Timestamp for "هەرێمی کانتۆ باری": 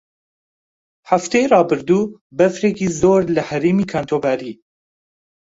3.49-4.53